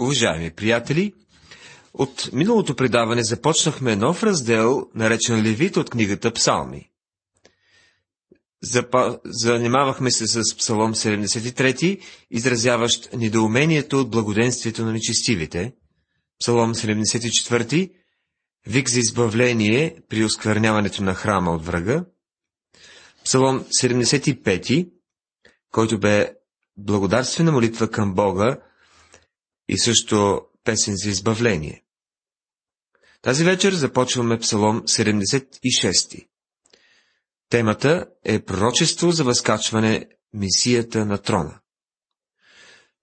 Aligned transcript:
Уважаеми 0.00 0.50
приятели, 0.50 1.12
от 1.94 2.30
миналото 2.32 2.76
предаване 2.76 3.22
започнахме 3.24 3.96
нов 3.96 4.22
раздел, 4.22 4.86
наречен 4.94 5.42
Левит 5.42 5.76
от 5.76 5.90
книгата 5.90 6.32
Псалми. 6.32 6.90
Запа... 8.62 9.18
Занимавахме 9.24 10.10
се 10.10 10.26
с 10.26 10.56
Псалом 10.56 10.94
73, 10.94 12.00
изразяващ 12.30 13.12
недоумението 13.12 14.00
от 14.00 14.10
благоденствието 14.10 14.84
на 14.84 14.92
нечестивите. 14.92 15.72
Псалом 16.40 16.74
74, 16.74 17.92
вик 18.66 18.88
за 18.88 18.98
избавление 18.98 19.96
при 20.08 20.24
оскверняването 20.24 21.02
на 21.02 21.14
храма 21.14 21.50
от 21.50 21.64
врага. 21.66 22.04
Псалом 23.24 23.64
75, 23.82 24.90
който 25.70 25.98
бе 26.00 26.32
благодарствена 26.76 27.52
молитва 27.52 27.90
към 27.90 28.14
Бога 28.14 28.56
и 29.72 29.78
също 29.78 30.40
песен 30.64 30.94
за 30.96 31.10
избавление. 31.10 31.82
Тази 33.22 33.44
вечер 33.44 33.72
започваме 33.72 34.38
Псалом 34.38 34.80
76. 34.82 36.26
Темата 37.48 38.06
е 38.24 38.40
пророчество 38.44 39.10
за 39.10 39.24
възкачване 39.24 40.08
Месията 40.34 41.06
на 41.06 41.18
трона. 41.18 41.60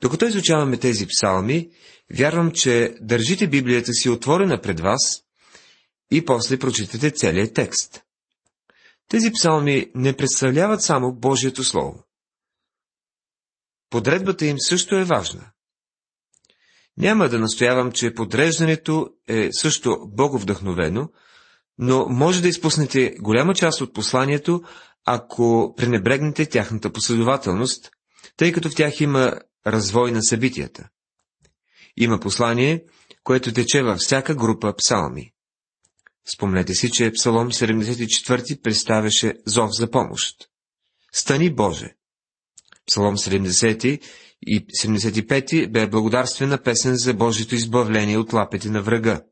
Докато 0.01 0.25
изучаваме 0.25 0.77
тези 0.77 1.07
псалми, 1.07 1.69
вярвам, 2.13 2.51
че 2.51 2.95
държите 3.01 3.47
Библията 3.47 3.93
си 3.93 4.09
отворена 4.09 4.61
пред 4.61 4.79
вас 4.79 5.23
и 6.11 6.25
после 6.25 6.59
прочитате 6.59 7.11
целият 7.11 7.53
текст. 7.53 8.03
Тези 9.07 9.31
псалми 9.31 9.91
не 9.95 10.15
представляват 10.17 10.81
само 10.83 11.13
Божието 11.13 11.63
Слово. 11.63 12.03
Подредбата 13.89 14.45
им 14.45 14.55
също 14.59 14.95
е 14.95 15.03
важна. 15.03 15.51
Няма 16.97 17.29
да 17.29 17.39
настоявам, 17.39 17.91
че 17.91 18.13
подреждането 18.13 19.09
е 19.27 19.49
също 19.51 19.97
боговдъхновено, 20.07 21.09
но 21.77 22.05
може 22.09 22.41
да 22.41 22.47
изпуснете 22.47 23.15
голяма 23.19 23.53
част 23.53 23.81
от 23.81 23.93
посланието, 23.93 24.61
ако 25.05 25.73
пренебрегнете 25.77 26.45
тяхната 26.45 26.93
последователност, 26.93 27.91
тъй 28.37 28.51
като 28.51 28.69
в 28.69 28.75
тях 28.75 29.01
има 29.01 29.33
развой 29.67 30.11
на 30.11 30.23
събитията. 30.23 30.89
Има 31.97 32.19
послание, 32.19 32.83
което 33.23 33.53
тече 33.53 33.83
във 33.83 33.97
всяка 33.97 34.35
група 34.35 34.73
псалми. 34.77 35.33
Спомнете 36.35 36.73
си, 36.73 36.91
че 36.91 37.11
Псалом 37.11 37.51
74 37.51 38.61
представяше 38.61 39.33
зов 39.45 39.69
за 39.73 39.91
помощ. 39.91 40.35
Стани 41.13 41.53
Боже! 41.53 41.96
Псалом 42.87 43.17
70 43.17 44.01
и 44.41 44.67
75 44.67 45.71
бе 45.71 45.87
благодарствена 45.87 46.63
песен 46.63 46.95
за 46.95 47.13
Божието 47.13 47.55
избавление 47.55 48.17
от 48.17 48.33
лапите 48.33 48.69
на 48.69 48.81
врага. 48.81 49.23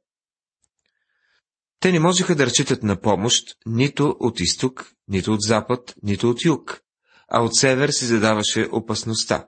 Те 1.79 1.91
не 1.91 1.99
можеха 1.99 2.35
да 2.35 2.45
разчитат 2.45 2.83
на 2.83 3.01
помощ 3.01 3.57
нито 3.65 4.15
от 4.19 4.39
изток, 4.39 4.91
нито 5.07 5.33
от 5.33 5.41
запад, 5.41 5.95
нито 6.03 6.29
от 6.29 6.45
юг, 6.45 6.81
а 7.27 7.41
от 7.41 7.55
север 7.55 7.89
се 7.89 8.05
задаваше 8.05 8.67
опасността. 8.71 9.47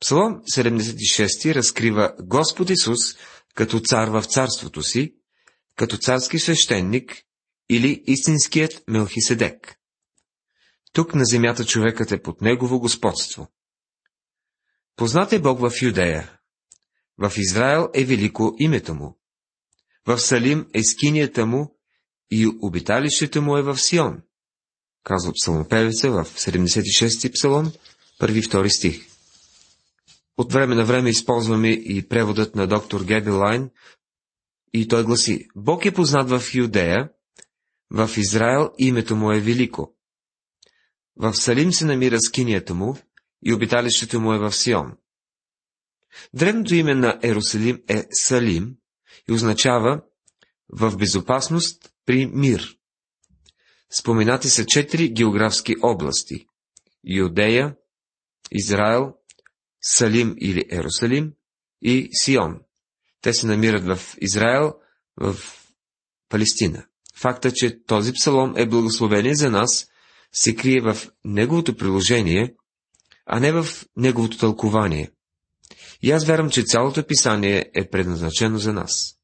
Псалом 0.00 0.42
76 0.54 1.54
разкрива 1.54 2.14
Господ 2.20 2.70
Исус 2.70 2.98
като 3.54 3.80
цар 3.80 4.08
в 4.08 4.24
царството 4.24 4.82
си, 4.82 5.14
като 5.76 5.96
царски 5.96 6.38
свещеник 6.38 7.22
или 7.70 8.02
истинският 8.06 8.84
Мелхиседек. 8.88 9.76
Тук 10.94 11.14
на 11.14 11.24
земята 11.24 11.64
човекът 11.64 12.12
е 12.12 12.22
под 12.22 12.40
негово 12.40 12.80
господство. 12.80 13.48
Познат 14.96 15.32
е 15.32 15.38
Бог 15.38 15.60
в 15.60 15.82
Юдея. 15.82 16.32
В 17.18 17.32
Израел 17.36 17.88
е 17.94 18.04
велико 18.04 18.54
името 18.58 18.94
му. 18.94 19.18
В 20.06 20.18
Салим 20.18 20.66
е 20.74 20.82
скинията 20.82 21.46
му 21.46 21.78
и 22.30 22.46
обиталището 22.62 23.42
му 23.42 23.56
е 23.56 23.62
в 23.62 23.78
Сион. 23.78 24.22
Казва 25.04 25.32
псалмопевеца 25.32 26.10
в 26.10 26.24
76-ти 26.24 27.32
псалом, 27.32 27.72
първи 28.18 28.42
втори 28.42 28.70
стих. 28.70 29.06
От 30.36 30.52
време 30.52 30.74
на 30.74 30.84
време 30.84 31.10
използваме 31.10 31.70
и 31.70 32.08
преводът 32.08 32.54
на 32.54 32.66
доктор 32.66 33.04
Геби 33.04 33.30
Лайн, 33.30 33.70
и 34.72 34.88
той 34.88 35.04
гласи, 35.04 35.48
Бог 35.56 35.84
е 35.84 35.94
познат 35.94 36.30
в 36.30 36.54
Юдея, 36.54 37.10
в 37.90 38.10
Израел 38.16 38.70
името 38.78 39.16
му 39.16 39.32
е 39.32 39.40
велико. 39.40 39.94
В 41.16 41.34
Салим 41.34 41.72
се 41.72 41.84
намира 41.84 42.20
скинията 42.20 42.74
му 42.74 42.96
и 43.42 43.52
обиталището 43.52 44.20
му 44.20 44.32
е 44.32 44.38
в 44.38 44.52
Сион. 44.52 44.92
Древното 46.34 46.74
име 46.74 46.94
на 46.94 47.18
Ерусалим 47.22 47.82
е 47.88 48.06
Салим 48.10 48.76
и 49.28 49.32
означава 49.32 50.02
в 50.68 50.96
безопасност 50.96 51.90
при 52.06 52.26
мир. 52.26 52.76
Споменати 53.90 54.48
са 54.48 54.66
четири 54.66 55.08
географски 55.08 55.74
области– 55.82 56.46
Юдея, 57.04 57.76
Израел, 58.52 59.14
Салим 59.82 60.34
или 60.38 60.64
Ерусалим 60.70 61.32
и 61.82 62.08
Сион. 62.12 62.60
Те 63.20 63.32
се 63.32 63.46
намират 63.46 63.84
в 63.84 64.16
Израел, 64.20 64.74
в 65.16 65.36
Палестина. 66.28 66.86
Факта, 67.14 67.52
че 67.54 67.84
този 67.84 68.12
псалом 68.12 68.54
е 68.56 68.68
благословение 68.68 69.34
за 69.34 69.50
нас, 69.50 69.88
се 70.34 70.56
крие 70.56 70.80
в 70.80 70.96
неговото 71.24 71.76
приложение, 71.76 72.54
а 73.26 73.40
не 73.40 73.52
в 73.52 73.66
неговото 73.96 74.38
тълкование. 74.38 75.10
И 76.02 76.10
аз 76.10 76.24
вярвам, 76.24 76.50
че 76.50 76.62
цялото 76.62 77.06
писание 77.06 77.70
е 77.74 77.90
предназначено 77.90 78.58
за 78.58 78.72
нас. 78.72 79.18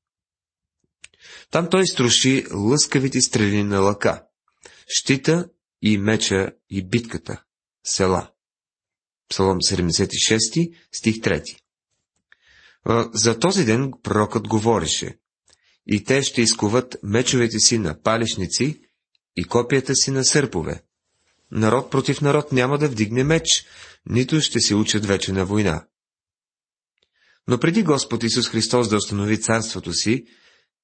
Там 1.51 1.69
той 1.71 1.87
струши 1.87 2.45
лъскавите 2.55 3.21
стрели 3.21 3.63
на 3.63 3.81
лъка, 3.81 4.25
щита 4.89 5.49
и 5.83 5.99
меча 5.99 6.53
и 6.71 6.89
битката, 6.89 7.43
села. 7.85 8.31
Псалом 9.29 9.59
76, 9.59 10.75
стих 10.93 11.17
3. 11.17 11.57
За 13.15 13.39
този 13.39 13.65
ден 13.65 13.93
пророкът 14.03 14.49
говореше. 14.49 15.19
И 15.87 16.05
те 16.05 16.23
ще 16.23 16.43
изкуват 16.43 16.97
мечовете 17.03 17.59
си 17.59 17.79
на 17.79 18.03
палишници 18.03 18.81
и 19.37 19.45
копията 19.45 19.95
си 19.95 20.11
на 20.11 20.25
сърпове. 20.25 20.83
Народ 21.51 21.91
против 21.91 22.21
народ 22.21 22.53
няма 22.53 22.79
да 22.79 22.89
вдигне 22.89 23.25
меч, 23.25 23.67
нито 24.07 24.41
ще 24.41 24.61
се 24.61 24.75
учат 24.75 25.07
вече 25.07 25.33
на 25.33 25.45
война. 25.45 25.87
Но 27.49 27.59
преди 27.59 27.83
Господ 27.83 28.23
Исус 28.23 28.49
Христос 28.49 28.89
да 28.89 28.97
установи 28.97 29.41
царството 29.41 29.93
си, 29.93 30.25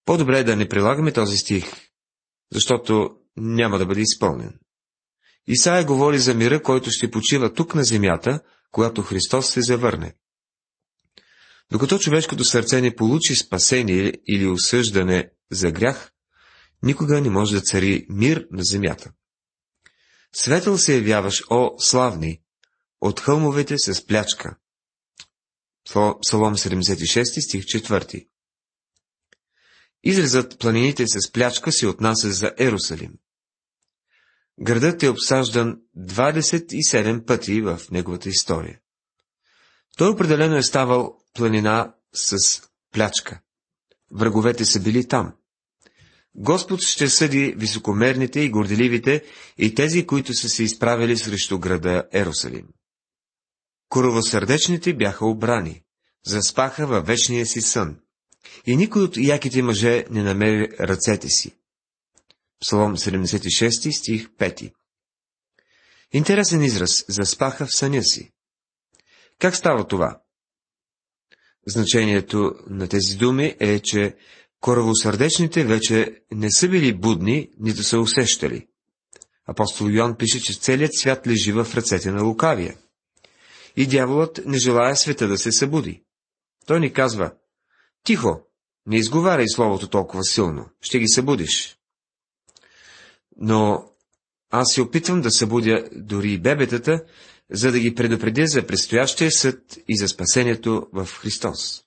по-добре 0.05 0.39
е 0.39 0.45
да 0.45 0.57
не 0.57 0.69
прилагаме 0.69 1.13
този 1.13 1.37
стих, 1.37 1.65
защото 2.53 3.11
няма 3.37 3.79
да 3.79 3.87
бъде 3.87 4.01
изпълнен. 4.01 4.59
Исаия 5.47 5.85
говори 5.85 6.19
за 6.19 6.35
мира, 6.35 6.63
който 6.63 6.91
ще 6.91 7.11
почива 7.11 7.53
тук 7.53 7.75
на 7.75 7.85
земята, 7.85 8.41
когато 8.71 9.03
Христос 9.03 9.51
се 9.51 9.63
завърне. 9.63 10.15
Докато 11.73 11.99
човешкото 11.99 12.45
сърце 12.45 12.81
не 12.81 12.95
получи 12.95 13.37
спасение 13.37 14.13
или 14.29 14.47
осъждане 14.47 15.31
за 15.53 15.71
грях, 15.71 16.13
никога 16.83 17.21
не 17.21 17.31
може 17.31 17.55
да 17.55 17.61
цари 17.61 18.07
мир 18.09 18.47
на 18.51 18.65
земята. 18.65 19.13
Светъл 20.39 20.79
се 20.79 20.95
явяваш, 20.95 21.43
о 21.51 21.75
славни, 21.79 22.41
от 23.01 23.21
хълмовете 23.21 23.79
с 23.79 24.07
плячка. 24.07 24.57
Псалом 25.85 26.57
76, 26.57 27.41
стих 27.41 27.65
4. 27.65 28.29
Изразът 30.05 30.59
планините 30.59 31.05
с 31.07 31.33
плячка 31.33 31.73
се 31.73 31.87
отнася 31.87 32.33
за 32.33 32.53
Ерусалим. 32.59 33.13
Градът 34.61 35.03
е 35.03 35.09
обсаждан 35.09 35.81
27 35.99 37.25
пъти 37.27 37.61
в 37.61 37.81
неговата 37.91 38.29
история. 38.29 38.81
Той 39.97 40.09
определено 40.09 40.57
е 40.57 40.63
ставал 40.63 41.19
планина 41.35 41.95
с 42.15 42.37
плячка. 42.93 43.41
Враговете 44.13 44.65
са 44.65 44.81
били 44.81 45.09
там. 45.09 45.35
Господ 46.39 46.81
ще 46.83 47.09
съди 47.09 47.55
високомерните 47.57 48.41
и 48.41 48.51
горделивите 48.51 49.23
и 49.59 49.75
тези, 49.75 50.07
които 50.07 50.35
са 50.35 50.49
се 50.49 50.63
изправили 50.63 51.17
срещу 51.17 51.59
града 51.59 52.09
Ерусалим. 52.13 52.69
Коровосърдечните 53.89 54.95
бяха 54.95 55.27
обрани, 55.27 55.83
заспаха 56.27 56.87
във 56.87 57.07
вечния 57.07 57.47
си 57.47 57.61
сън, 57.61 57.97
и 58.67 58.77
никой 58.77 59.03
от 59.03 59.17
яките 59.17 59.63
мъже 59.63 60.05
не 60.11 60.23
намери 60.23 60.69
ръцете 60.81 61.29
си. 61.29 61.57
Псалом 62.61 62.97
76, 62.97 63.91
стих 63.91 64.29
5 64.29 64.73
Интересен 66.13 66.63
израз– 66.63 67.05
заспаха 67.09 67.67
в 67.67 67.77
съня 67.77 68.05
си. 68.05 68.33
Как 69.39 69.57
става 69.57 69.87
това? 69.87 70.23
Значението 71.67 72.53
на 72.67 72.89
тези 72.89 73.17
думи 73.17 73.57
е, 73.61 73.81
че 73.81 74.17
коравосърдечните 74.67 75.65
вече 75.65 76.21
не 76.33 76.51
са 76.51 76.69
били 76.69 76.95
будни, 76.95 77.51
нито 77.59 77.83
са 77.83 78.01
усещали. 78.01 78.67
Апостол 79.47 79.87
Йоан 79.87 80.17
пише, 80.17 80.41
че 80.43 80.59
целият 80.61 80.95
свят 80.95 81.27
лежи 81.27 81.53
в 81.53 81.67
ръцете 81.75 82.11
на 82.11 82.23
лукавия. 82.23 82.77
И 83.77 83.87
дяволът 83.87 84.41
не 84.47 84.59
желая 84.59 84.97
света 84.97 85.29
да 85.29 85.39
се 85.39 85.53
събуди. 85.53 86.03
Той 86.67 86.81
ни 86.81 86.93
казва, 86.93 87.33
тихо, 88.05 88.41
не 88.87 88.97
изговаряй 88.97 89.49
словото 89.49 89.89
толкова 89.89 90.25
силно, 90.25 90.69
ще 90.81 90.99
ги 90.99 91.09
събудиш. 91.09 91.79
Но 93.37 93.85
аз 94.51 94.73
се 94.73 94.83
опитвам 94.83 95.21
да 95.21 95.31
събудя 95.31 95.89
дори 95.93 96.33
и 96.33 96.41
бебетата, 96.41 97.05
за 97.51 97.73
да 97.73 97.79
ги 97.79 97.95
предупредя 97.95 98.47
за 98.47 98.67
предстоящия 98.67 99.31
съд 99.31 99.79
и 99.89 99.99
за 99.99 100.09
спасението 100.09 100.87
в 100.93 101.09
Христос. 101.21 101.83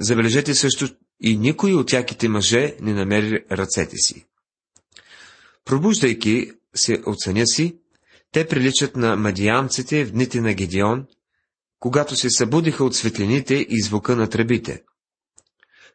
Забележете 0.00 0.54
също, 0.54 0.88
и 1.22 1.36
никой 1.36 1.74
от 1.74 1.92
яките 1.92 2.28
мъже 2.28 2.76
не 2.80 2.94
намери 2.94 3.44
ръцете 3.50 3.96
си. 3.96 4.26
Пробуждайки 5.64 6.50
се 6.74 7.02
от 7.06 7.20
съня 7.20 7.46
си, 7.46 7.78
те 8.32 8.48
приличат 8.48 8.96
на 8.96 9.16
мадианците 9.16 10.04
в 10.04 10.12
дните 10.12 10.40
на 10.40 10.54
Гедеон, 10.54 11.06
когато 11.80 12.16
се 12.16 12.30
събудиха 12.30 12.84
от 12.84 12.96
светлините 12.96 13.54
и 13.54 13.82
звука 13.82 14.16
на 14.16 14.28
тръбите. 14.28 14.82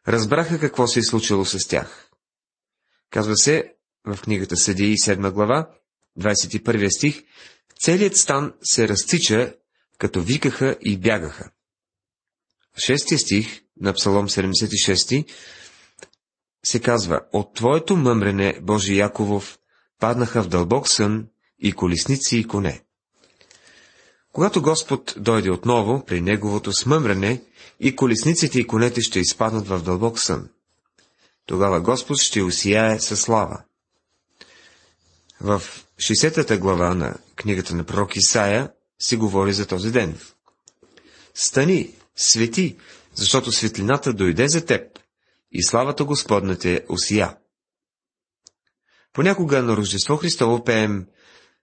Разбраха 0.08 0.60
какво 0.60 0.86
се 0.86 0.98
е 0.98 1.02
случило 1.02 1.44
с 1.44 1.68
тях. 1.68 2.10
Казва 3.10 3.36
се 3.36 3.74
в 4.06 4.22
книгата 4.22 4.56
Съдии 4.56 4.94
7 4.96 5.32
глава, 5.32 5.70
21 6.20 6.96
стих, 6.96 7.22
целият 7.80 8.16
стан 8.16 8.54
се 8.62 8.88
разтича, 8.88 9.54
като 9.98 10.22
викаха 10.22 10.76
и 10.80 10.98
бягаха. 10.98 11.50
6 12.76 13.16
стих 13.16 13.62
на 13.80 13.92
Псалом 13.92 14.28
76 14.28 15.24
се 16.64 16.80
казва, 16.80 17.20
от 17.32 17.54
Твоето 17.54 17.96
мъмрене, 17.96 18.58
Божи 18.62 18.96
Яковов, 18.96 19.58
паднаха 20.00 20.42
в 20.42 20.48
дълбок 20.48 20.88
сън 20.88 21.26
и 21.58 21.72
колесници 21.72 22.36
и 22.36 22.44
коне. 22.44 22.82
Когато 24.32 24.62
Господ 24.62 25.14
дойде 25.16 25.50
отново, 25.50 26.04
при 26.04 26.20
Неговото 26.20 26.72
смъмрене, 26.72 27.42
и 27.80 27.96
колесниците 27.96 28.58
и 28.60 28.66
конете 28.66 29.00
ще 29.00 29.20
изпаднат 29.20 29.68
в 29.68 29.82
дълбок 29.82 30.18
сън. 30.18 30.48
Тогава 31.46 31.80
Господ 31.80 32.18
ще 32.18 32.42
усияе 32.42 33.00
със 33.00 33.20
слава. 33.20 33.62
В 35.40 35.62
60-та 35.96 36.56
глава 36.58 36.94
на 36.94 37.16
книгата 37.36 37.74
на 37.74 37.84
пророк 37.84 38.16
Исаия 38.16 38.70
се 38.98 39.16
говори 39.16 39.52
за 39.52 39.66
този 39.66 39.92
ден. 39.92 40.18
Стани, 41.34 41.90
свети, 42.16 42.76
защото 43.18 43.52
светлината 43.52 44.12
дойде 44.12 44.48
за 44.48 44.64
теб 44.64 44.98
и 45.52 45.64
славата 45.64 46.04
Господна 46.04 46.58
те 46.58 46.84
усия. 46.88 47.36
Понякога 49.12 49.62
на 49.62 49.76
Рождество 49.76 50.16
Христово 50.16 50.64
пеем 50.64 51.06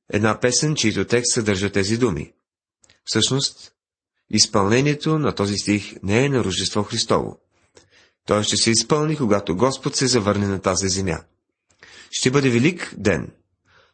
една 0.09 0.39
песен, 0.39 0.75
чийто 0.75 1.05
текст 1.05 1.33
съдържа 1.33 1.71
тези 1.71 1.97
думи. 1.97 2.33
Всъщност, 3.03 3.73
изпълнението 4.29 5.19
на 5.19 5.35
този 5.35 5.57
стих 5.57 5.95
не 6.03 6.25
е 6.25 6.29
на 6.29 6.43
Рождество 6.43 6.83
Христово. 6.83 7.39
Той 8.25 8.43
ще 8.43 8.57
се 8.57 8.71
изпълни, 8.71 9.17
когато 9.17 9.55
Господ 9.55 9.95
се 9.95 10.07
завърне 10.07 10.47
на 10.47 10.61
тази 10.61 10.89
земя. 10.89 11.23
Ще 12.11 12.31
бъде 12.31 12.49
велик 12.49 12.93
ден, 12.97 13.31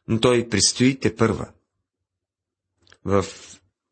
но 0.07 0.19
той 0.19 0.49
предстои 0.49 0.99
те 0.99 1.15
първа. 1.15 1.49
В 3.05 3.25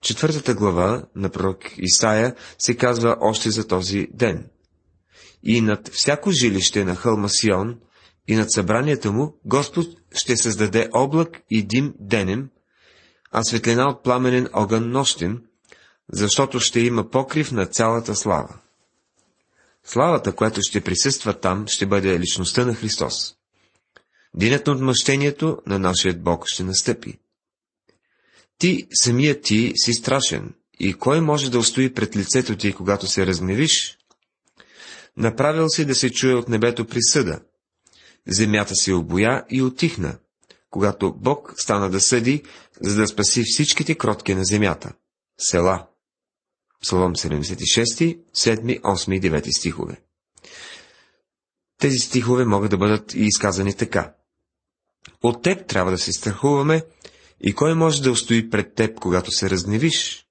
четвъртата 0.01 0.53
глава 0.53 1.03
на 1.15 1.29
пророк 1.29 1.59
Исаия 1.77 2.35
се 2.59 2.77
казва 2.77 3.17
още 3.21 3.51
за 3.51 3.67
този 3.67 4.07
ден. 4.13 4.47
И 5.43 5.61
над 5.61 5.89
всяко 5.93 6.31
жилище 6.31 6.85
на 6.85 6.95
хълма 6.95 7.29
Сион 7.29 7.79
и 8.27 8.35
над 8.35 8.51
събранията 8.51 9.11
му 9.11 9.39
Господ 9.45 9.87
ще 10.15 10.37
създаде 10.37 10.89
облак 10.93 11.41
и 11.49 11.63
дим 11.63 11.93
денем, 11.99 12.49
а 13.31 13.43
светлина 13.43 13.89
от 13.89 14.03
пламенен 14.03 14.47
огън 14.53 14.91
нощен, 14.91 15.41
защото 16.11 16.59
ще 16.59 16.79
има 16.79 17.09
покрив 17.09 17.51
на 17.51 17.65
цялата 17.65 18.15
слава. 18.15 18.59
Славата, 19.83 20.35
която 20.35 20.61
ще 20.61 20.81
присъства 20.81 21.39
там, 21.39 21.67
ще 21.67 21.85
бъде 21.85 22.19
личността 22.19 22.65
на 22.65 22.73
Христос. 22.73 23.35
Денят 24.33 24.67
на 24.67 24.73
отмъщението 24.73 25.57
на 25.67 25.79
нашия 25.79 26.13
Бог 26.13 26.43
ще 26.47 26.63
настъпи. 26.63 27.19
Ти, 28.59 28.87
самият 28.93 29.41
ти, 29.41 29.73
си 29.75 29.93
страшен, 29.93 30.53
и 30.79 30.93
кой 30.93 31.21
може 31.21 31.51
да 31.51 31.59
устои 31.59 31.93
пред 31.93 32.15
лицето 32.15 32.57
ти, 32.57 32.73
когато 32.73 33.07
се 33.07 33.25
разгневиш? 33.25 33.97
Направил 35.17 35.69
си 35.69 35.85
да 35.85 35.95
се 35.95 36.09
чуе 36.09 36.33
от 36.33 36.49
небето 36.49 36.85
присъда. 36.85 37.39
Земята 38.27 38.75
се 38.75 38.93
обоя 38.93 39.45
и 39.49 39.61
отихна, 39.61 40.17
когато 40.69 41.13
Бог 41.13 41.53
стана 41.57 41.89
да 41.89 42.01
съди, 42.01 42.43
за 42.81 42.95
да 42.95 43.07
спаси 43.07 43.43
всичките 43.45 43.95
кротки 43.95 44.35
на 44.35 44.45
земята. 44.45 44.93
Села. 45.37 45.87
Псалом 46.81 47.15
76, 47.15 48.19
7, 48.35 48.81
8 48.81 49.15
и 49.15 49.21
9 49.21 49.57
стихове. 49.57 50.01
Тези 51.77 51.99
стихове 51.99 52.45
могат 52.45 52.71
да 52.71 52.77
бъдат 52.77 53.13
и 53.13 53.23
изказани 53.23 53.73
така. 53.73 54.13
От 55.23 55.43
теб 55.43 55.67
трябва 55.67 55.91
да 55.91 55.97
се 55.97 56.13
страхуваме 56.13 56.83
и 57.41 57.55
кой 57.55 57.75
може 57.75 58.01
да 58.01 58.11
устои 58.11 58.49
пред 58.49 58.75
теб, 58.75 58.99
когато 58.99 59.31
се 59.31 59.49
разгневиш? 59.49 60.27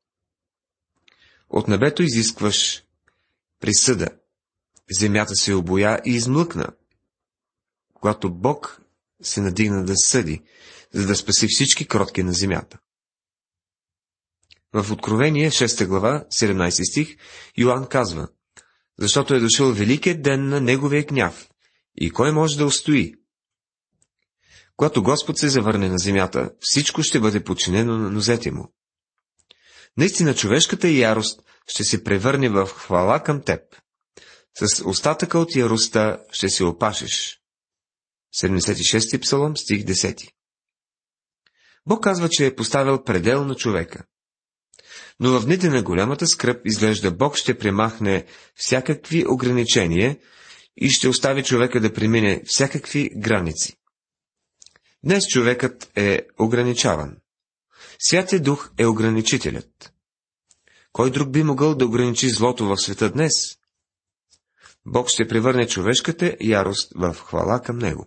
От 1.51 1.69
небето 1.69 2.03
изискваш 2.03 2.85
присъда. 3.61 4.09
Земята 4.91 5.35
се 5.35 5.55
обоя 5.55 6.01
и 6.07 6.11
измлъкна. 6.11 6.67
Когато 7.95 8.35
Бог 8.35 8.83
се 9.23 9.41
надигна 9.41 9.85
да 9.85 9.97
съди, 9.97 10.43
за 10.93 11.07
да 11.07 11.17
спаси 11.17 11.47
всички 11.49 11.89
кротки 11.89 12.23
на 12.23 12.33
земята. 12.33 12.79
В 14.73 14.93
Откровение, 14.93 15.51
6 15.51 15.87
глава, 15.87 16.25
17 16.33 16.91
стих, 16.91 17.17
Йоанн 17.57 17.87
казва, 17.87 18.29
защото 18.99 19.35
е 19.35 19.41
дошъл 19.41 19.73
великият 19.73 20.23
ден 20.23 20.49
на 20.49 20.61
неговия 20.61 21.05
гняв, 21.05 21.49
и 21.97 22.11
кой 22.11 22.33
може 22.33 22.59
да 22.59 22.67
устои? 22.67 23.15
Когато 24.79 25.03
Господ 25.03 25.39
се 25.39 25.49
завърне 25.49 25.89
на 25.89 25.99
земята, 25.99 26.51
всичко 26.61 27.03
ще 27.03 27.21
бъде 27.21 27.45
подчинено 27.45 27.99
на 27.99 28.11
нозете 28.11 28.51
му. 28.51 28.73
Наистина 29.97 30.35
човешката 30.35 30.89
ярост 30.89 31.41
ще 31.67 31.85
се 31.85 32.05
превърне 32.05 32.49
в 32.49 32.67
хвала 32.67 33.23
към 33.23 33.43
теб. 33.43 33.61
С 34.55 34.85
остатъка 34.85 35.39
от 35.39 35.57
яростта 35.57 36.19
ще 36.33 36.49
се 36.49 36.65
опашеш. 36.65 37.41
76 38.43 39.23
псалом, 39.23 39.57
стих 39.57 39.85
10 39.85 40.29
Бог 41.87 42.05
казва, 42.05 42.29
че 42.29 42.47
е 42.47 42.57
поставил 42.57 43.05
предел 43.05 43.45
на 43.45 43.55
човека. 43.55 44.05
Но 45.21 45.41
в 45.41 45.45
дните 45.45 45.69
на 45.69 45.83
голямата 45.83 46.27
скръп 46.27 46.67
изглежда 46.67 47.11
Бог 47.11 47.37
ще 47.37 47.59
премахне 47.59 48.27
всякакви 48.55 49.25
ограничения 49.29 50.19
и 50.77 50.91
ще 50.91 51.09
остави 51.09 51.45
човека 51.45 51.81
да 51.81 51.93
премине 51.93 52.43
всякакви 52.47 53.11
граници. 53.17 53.78
Днес 55.05 55.27
човекът 55.27 55.91
е 55.97 56.27
ограничаван. 56.39 57.17
Святия 57.99 58.43
дух 58.43 58.71
е 58.79 58.87
ограничителят. 58.87 59.93
Кой 60.93 61.11
друг 61.11 61.31
би 61.31 61.43
могъл 61.43 61.75
да 61.75 61.87
ограничи 61.87 62.31
злото 62.31 62.67
в 62.67 62.77
света 62.77 63.11
днес? 63.11 63.33
Бог 64.87 65.09
ще 65.09 65.29
превърне 65.29 65.69
човешката 65.69 66.37
ярост 66.41 66.93
в 66.97 67.15
хвала 67.15 67.63
към 67.63 67.79
него. 67.79 68.07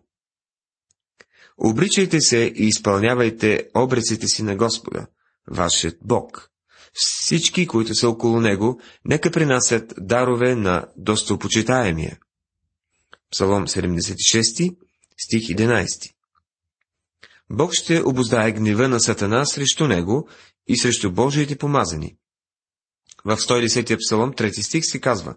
Обричайте 1.58 2.22
се 2.22 2.38
и 2.38 2.68
изпълнявайте 2.68 3.70
обреците 3.76 4.28
си 4.28 4.44
на 4.44 4.56
Господа, 4.56 5.08
вашият 5.52 5.98
Бог. 6.02 6.52
Всички, 6.94 7.68
които 7.68 7.96
са 7.96 8.10
около 8.10 8.42
него, 8.42 8.82
нека 9.06 9.32
принасят 9.32 9.94
дарове 9.98 10.56
на 10.56 10.88
достопочитаемия. 10.98 12.20
Псалом 13.32 13.68
76, 13.68 14.76
стих 15.18 15.42
11 15.42 16.12
Бог 17.50 17.74
ще 17.74 18.02
обоздае 18.06 18.52
гнева 18.52 18.88
на 18.88 19.00
Сатана 19.00 19.46
срещу 19.46 19.88
него 19.88 20.30
и 20.68 20.78
срещу 20.78 21.12
Божиите 21.12 21.58
помазани. 21.58 22.18
В 23.26 23.38
110 23.38 23.98
псалом, 23.98 24.34
3 24.34 24.62
стих 24.62 24.86
се 24.86 25.02
казва 25.02 25.36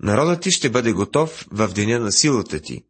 Народът 0.00 0.42
ти 0.42 0.50
ще 0.50 0.70
бъде 0.70 0.92
готов 0.92 1.46
в 1.50 1.68
деня 1.68 1.98
на 1.98 2.12
силата 2.12 2.60
ти. 2.60 2.84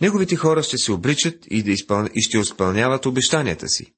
Неговите 0.00 0.36
хора 0.36 0.62
ще 0.62 0.78
се 0.78 0.92
обричат 0.92 1.46
и, 1.50 1.62
да 1.62 1.70
изпъл... 1.70 2.06
и 2.14 2.22
ще 2.22 2.38
изпълняват 2.38 3.06
обещанията 3.06 3.68
си. 3.68 3.94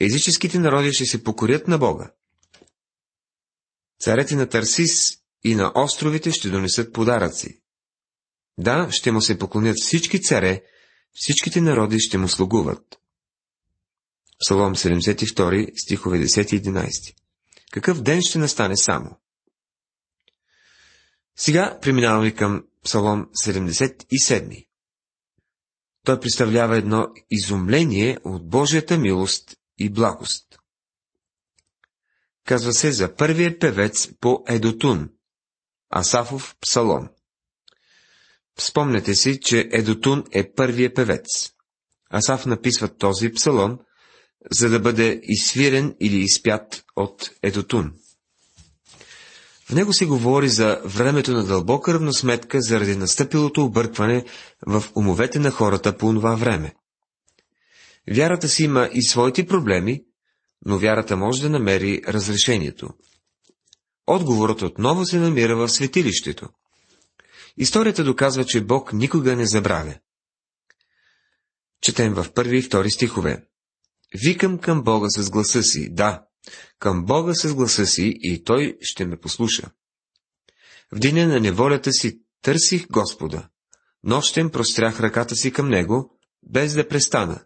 Езическите 0.00 0.58
народи 0.58 0.92
ще 0.92 1.04
се 1.04 1.24
покорят 1.24 1.68
на 1.68 1.78
Бога. 1.78 2.10
Царете 4.00 4.36
на 4.36 4.48
Тарсис 4.48 5.18
и 5.44 5.54
на 5.54 5.72
островите 5.74 6.32
ще 6.32 6.50
донесат 6.50 6.92
подаръци. 6.92 7.60
Да, 8.58 8.88
ще 8.90 9.12
му 9.12 9.20
се 9.20 9.38
поклонят 9.38 9.76
всички 9.80 10.20
царе, 10.20 10.62
всичките 11.12 11.60
народи 11.60 11.98
ще 11.98 12.18
му 12.18 12.28
слугуват. 12.28 12.98
Псалом 14.40 14.74
72, 14.74 15.82
стихове 15.82 16.18
10 16.18 16.54
и 16.54 16.62
11. 16.62 17.14
Какъв 17.70 18.02
ден 18.02 18.22
ще 18.22 18.38
настане 18.38 18.76
само? 18.76 19.16
Сега 21.36 21.78
преминаваме 21.82 22.34
към 22.34 22.64
Псалом 22.84 23.26
77. 23.44 24.66
Той 26.04 26.20
представлява 26.20 26.76
едно 26.76 27.08
изумление 27.30 28.18
от 28.24 28.48
Божията 28.48 28.98
милост 28.98 29.56
и 29.78 29.90
благост. 29.90 30.58
Казва 32.44 32.72
се 32.72 32.92
за 32.92 33.16
първия 33.16 33.58
певец 33.58 34.08
по 34.20 34.44
Едотун, 34.48 35.10
Асафов 35.96 36.56
псалом. 36.60 37.08
Спомнете 38.66 39.14
си, 39.14 39.40
че 39.40 39.68
Едотун 39.72 40.24
е 40.32 40.52
първия 40.52 40.94
певец. 40.94 41.26
Асаф 42.14 42.46
написва 42.46 42.88
този 42.88 43.32
псалом, 43.32 43.78
за 44.50 44.68
да 44.68 44.80
бъде 44.80 45.20
изсвирен 45.22 45.94
или 46.00 46.16
изпят 46.16 46.84
от 46.96 47.30
Едотун. 47.42 47.92
В 49.64 49.74
него 49.74 49.92
се 49.92 50.06
говори 50.06 50.48
за 50.48 50.80
времето 50.84 51.32
на 51.32 51.44
дълбока 51.44 51.94
равносметка 51.94 52.60
заради 52.60 52.96
настъпилото 52.96 53.64
объркване 53.64 54.24
в 54.66 54.84
умовете 54.96 55.38
на 55.38 55.50
хората 55.50 55.96
по 55.96 56.12
това 56.14 56.34
време. 56.34 56.74
Вярата 58.10 58.48
си 58.48 58.64
има 58.64 58.88
и 58.92 59.02
своите 59.02 59.46
проблеми, 59.46 60.04
но 60.66 60.78
вярата 60.78 61.16
може 61.16 61.42
да 61.42 61.50
намери 61.50 62.02
разрешението. 62.08 62.88
Отговорът 64.06 64.62
отново 64.62 65.04
се 65.04 65.18
намира 65.18 65.56
в 65.56 65.68
светилището. 65.68 66.48
Историята 67.56 68.04
доказва, 68.04 68.44
че 68.44 68.64
Бог 68.64 68.92
никога 68.92 69.36
не 69.36 69.46
забравя. 69.46 69.94
Четем 71.80 72.14
в 72.14 72.32
първи 72.34 72.58
и 72.58 72.62
втори 72.62 72.90
стихове. 72.90 73.44
Викам 74.24 74.58
към 74.58 74.82
Бога 74.82 75.08
с 75.10 75.30
гласа 75.30 75.62
си, 75.62 75.94
да, 75.94 76.26
към 76.78 77.04
Бога 77.04 77.34
с 77.34 77.54
гласа 77.54 77.86
си 77.86 78.12
и 78.20 78.44
Той 78.44 78.78
ще 78.80 79.06
ме 79.06 79.16
послуша. 79.16 79.70
В 80.92 80.98
деня 80.98 81.26
на 81.26 81.40
неволята 81.40 81.92
си 81.92 82.20
търсих 82.42 82.86
Господа. 82.88 83.48
Нощем 84.04 84.50
прострях 84.50 85.00
ръката 85.00 85.36
си 85.36 85.52
към 85.52 85.68
Него, 85.68 86.18
без 86.42 86.74
да 86.74 86.88
престана. 86.88 87.44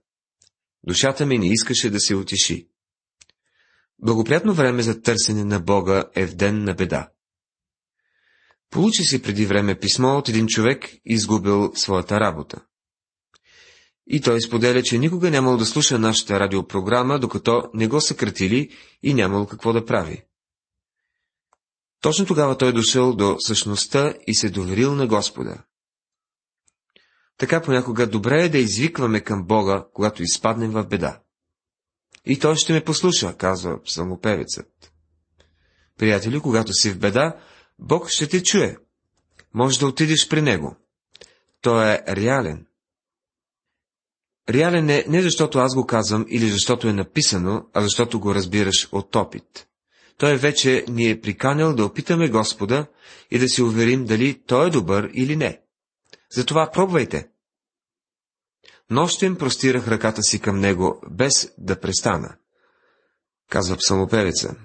Душата 0.87 1.27
ми 1.27 1.39
не 1.39 1.53
искаше 1.53 1.91
да 1.91 2.01
се 2.01 2.15
отиши. 2.15 2.69
Благоприятно 3.99 4.55
време 4.55 4.83
за 4.83 5.03
търсене 5.03 5.45
на 5.45 5.61
Бога 5.61 6.05
е 6.15 6.27
в 6.27 6.35
ден 6.35 6.65
на 6.65 6.75
беда. 6.75 7.09
Получи 8.71 9.05
си 9.05 9.23
преди 9.23 9.47
време 9.47 9.79
писмо 9.79 10.19
от 10.19 10.29
един 10.29 10.47
човек, 10.47 10.91
изгубил 11.05 11.73
своята 11.75 12.21
работа. 12.21 12.61
И 14.07 14.21
той 14.21 14.41
споделя, 14.41 14.83
че 14.83 14.99
никога 14.99 15.31
нямал 15.31 15.57
да 15.57 15.67
слуша 15.67 15.99
нашата 15.99 16.41
радиопрограма, 16.41 17.19
докато 17.19 17.71
не 17.75 17.89
го 17.89 18.01
съкратили 18.01 18.71
и 19.03 19.15
нямал 19.15 19.47
какво 19.47 19.73
да 19.73 19.85
прави. 19.85 20.23
Точно 22.01 22.27
тогава 22.27 22.59
той 22.59 22.73
дошъл 22.73 23.17
до 23.17 23.37
същността 23.39 24.15
и 24.27 24.35
се 24.35 24.51
доверил 24.51 24.95
на 24.95 25.07
Господа. 25.07 25.65
Така 27.39 27.63
понякога 27.63 28.07
добре 28.07 28.45
е 28.45 28.49
да 28.49 28.59
извикваме 28.59 29.21
към 29.21 29.47
Бога, 29.47 29.87
когато 29.93 30.23
изпаднем 30.23 30.71
в 30.71 30.85
беда. 30.87 31.21
И 32.25 32.39
той 32.39 32.57
ще 32.57 32.73
ме 32.73 32.85
послуша, 32.85 33.37
казва 33.37 33.81
самопевецът. 33.87 34.93
Приятели, 35.99 36.41
когато 36.41 36.73
си 36.73 36.91
в 36.91 36.99
беда, 36.99 37.37
Бог 37.79 38.11
ще 38.11 38.29
те 38.29 38.43
чуе. 38.43 38.77
Може 39.55 39.79
да 39.79 39.87
отидеш 39.87 40.29
при 40.29 40.43
Него. 40.43 40.77
Той 41.61 41.93
е 41.93 42.03
реален. 42.09 42.67
Реален 44.49 44.91
е 44.91 45.05
не 45.09 45.23
защото 45.23 45.59
аз 45.59 45.75
го 45.75 45.87
казвам 45.87 46.27
или 46.29 46.49
защото 46.49 46.89
е 46.89 46.93
написано, 46.93 47.67
а 47.75 47.83
защото 47.83 48.21
го 48.21 48.35
разбираш 48.35 48.89
от 48.93 49.17
опит. 49.17 49.69
Той 50.19 50.37
вече 50.37 50.85
ни 50.89 51.11
е 51.11 51.21
приканял 51.21 51.75
да 51.75 51.85
опитаме 51.85 52.29
Господа 52.29 52.87
и 53.31 53.39
да 53.39 53.49
се 53.49 53.63
уверим 53.63 54.05
дали 54.05 54.43
Той 54.47 54.67
е 54.67 54.71
добър 54.71 55.11
или 55.15 55.37
не. 55.37 55.61
Затова 56.31 56.71
пробвайте. 56.71 57.29
Нощем 58.91 59.37
простирах 59.37 59.89
ръката 59.89 60.23
си 60.23 60.41
към 60.41 60.61
него, 60.61 61.03
без 61.11 61.53
да 61.59 61.81
престана, 61.81 62.37
казва 63.51 63.77
псалмопевеца. 63.77 64.57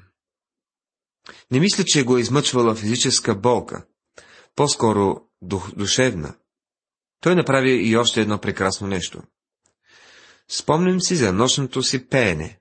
Не 1.51 1.59
мисля, 1.59 1.83
че 1.83 2.03
го 2.03 2.17
е 2.17 2.21
измъчвала 2.21 2.75
физическа 2.75 3.35
болка, 3.35 3.85
по-скоро 4.55 5.21
дух, 5.41 5.71
душевна. 5.75 6.33
Той 7.21 7.35
направи 7.35 7.71
и 7.71 7.97
още 7.97 8.21
едно 8.21 8.37
прекрасно 8.37 8.87
нещо. 8.87 9.21
Спомням 10.51 11.01
си 11.01 11.15
за 11.15 11.33
нощното 11.33 11.83
си 11.83 12.07
пеене. 12.07 12.59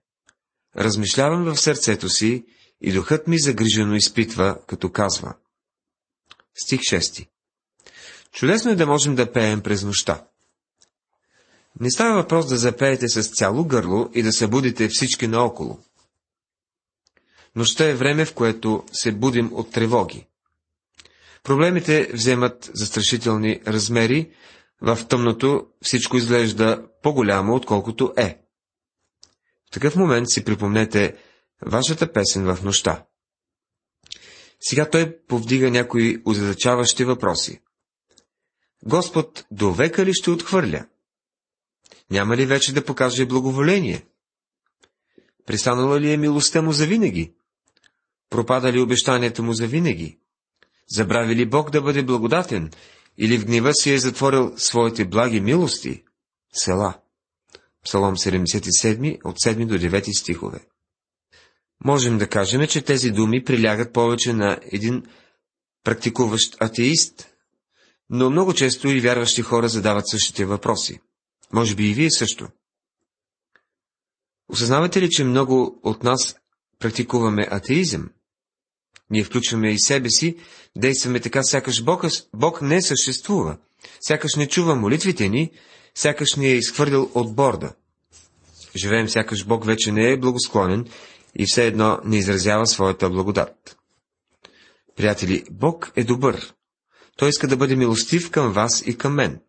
Размишлявам 0.76 1.45
в 1.45 1.61
сърцето 1.61 2.09
си 2.09 2.45
и 2.81 2.93
духът 2.93 3.26
ми 3.26 3.38
загрижено 3.38 3.95
изпитва, 3.95 4.59
като 4.67 4.93
казва. 4.93 5.35
Стих 6.64 6.81
6. 6.81 7.29
Чудесно 8.33 8.71
е 8.71 8.76
да 8.76 8.87
можем 8.87 9.14
да 9.14 9.33
пеем 9.33 9.61
през 9.61 9.85
нощта. 9.85 10.25
Не 11.81 11.90
става 11.90 12.14
въпрос 12.14 12.47
да 12.47 12.57
запеете 12.57 13.09
с 13.09 13.23
цяло 13.23 13.64
гърло 13.64 14.11
и 14.14 14.23
да 14.23 14.33
се 14.33 14.47
будите 14.47 14.88
всички 14.88 15.26
наоколо. 15.26 15.79
Нощта 17.57 17.88
е 17.88 17.95
време, 17.95 18.25
в 18.25 18.35
което 18.35 18.85
се 18.92 19.12
будим 19.12 19.50
от 19.52 19.73
тревоги. 19.73 20.26
Проблемите 21.42 22.11
вземат 22.12 22.71
застрашителни 22.75 23.61
размери, 23.66 24.30
в 24.83 24.99
тъмното 25.09 25.66
всичко 25.83 26.16
изглежда 26.16 26.88
по-голямо, 27.02 27.54
отколкото 27.54 28.14
е. 28.16 28.42
В 29.66 29.71
такъв 29.71 29.97
момент 29.97 30.30
си 30.30 30.45
припомнете 30.45 31.16
вашата 31.66 32.12
песен 32.12 32.54
в 32.54 32.62
нощта. 32.62 33.07
Сега 34.61 34.90
той 34.90 35.19
повдига 35.28 35.71
някои 35.71 36.23
озадачаващи 36.25 37.04
въпроси. 37.04 37.61
Господ 38.85 39.45
до 39.50 39.73
века 39.73 40.04
ли 40.04 40.14
ще 40.14 40.30
отхвърля? 40.30 40.87
Няма 42.11 42.37
ли 42.37 42.47
вече 42.47 42.75
да 42.75 42.85
покаже 42.85 43.26
благоволение? 43.26 44.07
Пристанала 45.47 46.00
ли 46.00 46.12
е 46.12 46.16
милостта 46.16 46.62
му 46.62 46.73
за 46.73 46.87
винаги? 46.87 47.35
Пропада 48.30 48.72
ли 48.72 48.80
обещанията 48.80 49.42
му 49.42 49.52
за 49.52 49.66
винаги? 49.66 50.18
Забрави 50.88 51.37
ли 51.37 51.46
Бог 51.46 51.70
да 51.70 51.82
бъде 51.82 52.02
благодатен? 52.02 52.70
Или 53.18 53.38
в 53.38 53.46
гнева 53.46 53.75
си 53.75 53.92
е 53.92 53.99
затворил 53.99 54.52
своите 54.56 55.04
благи 55.04 55.40
милости? 55.40 56.04
Села. 56.52 56.94
Псалом 57.84 58.16
77 58.16 59.18
от 59.25 59.37
7 59.37 59.66
до 59.66 59.75
9 59.75 60.18
стихове. 60.18 60.60
Можем 61.84 62.18
да 62.18 62.28
кажем, 62.28 62.66
че 62.66 62.82
тези 62.82 63.10
думи 63.10 63.44
прилягат 63.44 63.92
повече 63.92 64.32
на 64.32 64.58
един 64.72 65.02
практикуващ 65.84 66.56
атеист, 66.60 67.28
но 68.10 68.30
много 68.30 68.54
често 68.54 68.88
и 68.88 69.00
вярващи 69.00 69.42
хора 69.42 69.68
задават 69.68 70.08
същите 70.08 70.44
въпроси. 70.44 71.00
Може 71.52 71.75
би 71.75 71.90
и 71.90 71.94
вие 71.94 72.10
също. 72.10 72.49
Осъзнавате 74.49 75.02
ли, 75.02 75.10
че 75.10 75.25
много 75.25 75.80
от 75.82 76.02
нас 76.02 76.37
практикуваме 76.78 77.49
атеизъм? 77.50 78.10
Ние 79.11 79.25
включваме 79.25 79.71
и 79.71 79.79
себе 79.79 80.11
си, 80.11 80.37
действаме 80.76 81.21
така, 81.21 81.43
сякаш 81.43 81.83
Бог, 81.83 82.05
Бог 82.35 82.62
не 82.62 82.83
съществува, 82.83 83.57
сякаш 84.00 84.35
не 84.35 84.49
чува 84.49 84.75
молитвите 84.75 85.29
ни, 85.29 85.50
сякаш 85.95 86.35
ни 86.37 86.47
е 86.47 86.57
изхвърлил 86.57 87.11
от 87.14 87.35
борда. 87.35 87.73
Живеем 88.76 89.09
сякаш 89.09 89.45
Бог 89.45 89.64
вече 89.64 89.93
не 89.93 90.11
е 90.11 90.17
благосклонен 90.17 90.87
и 91.38 91.47
все 91.47 91.67
едно 91.67 91.99
не 92.05 92.19
изразява 92.19 92.67
своята 92.67 93.11
благодат. 93.11 93.76
Приятели, 94.97 95.45
Бог 95.50 95.93
е 95.97 96.05
добър. 96.05 96.55
Той 97.17 97.29
иска 97.29 97.49
да 97.49 97.57
бъде 97.57 97.76
милостив 97.76 98.31
към 98.31 98.52
вас 98.52 98.83
и 98.87 98.99
към 98.99 99.14
мен. 99.14 99.40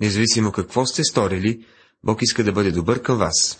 Независимо 0.00 0.52
какво 0.52 0.86
сте 0.86 1.04
сторили, 1.04 1.66
Бог 2.04 2.22
иска 2.22 2.44
да 2.44 2.52
бъде 2.52 2.70
добър 2.70 3.02
към 3.02 3.18
вас. 3.18 3.58